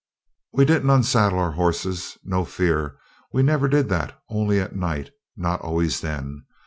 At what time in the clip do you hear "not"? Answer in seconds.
5.37-5.61